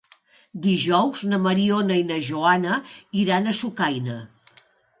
Dijous 0.61 1.21
na 1.33 1.39
Mariona 1.43 1.99
i 2.03 2.07
na 2.13 2.19
Joana 2.31 2.81
iran 3.27 3.47
a 3.47 3.57
Sucaina. 3.61 4.21